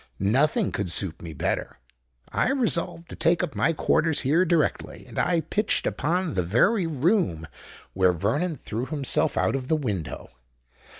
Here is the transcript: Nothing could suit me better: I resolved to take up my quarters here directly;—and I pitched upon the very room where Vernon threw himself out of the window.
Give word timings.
Nothing 0.17 0.71
could 0.71 0.89
suit 0.89 1.21
me 1.21 1.31
better: 1.31 1.77
I 2.29 2.49
resolved 2.49 3.07
to 3.09 3.15
take 3.15 3.43
up 3.43 3.53
my 3.53 3.71
quarters 3.71 4.21
here 4.21 4.45
directly;—and 4.45 5.19
I 5.19 5.41
pitched 5.41 5.85
upon 5.85 6.33
the 6.33 6.41
very 6.41 6.87
room 6.87 7.47
where 7.93 8.11
Vernon 8.11 8.55
threw 8.55 8.87
himself 8.87 9.37
out 9.37 9.55
of 9.55 9.67
the 9.67 9.75
window. 9.77 10.31